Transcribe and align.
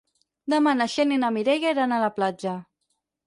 Demà 0.53 0.71
na 0.77 0.87
Xènia 0.93 1.19
i 1.19 1.21
na 1.25 1.29
Mireia 1.35 1.73
iran 1.75 1.93
a 1.97 2.01
la 2.07 2.11
platja. 2.17 2.57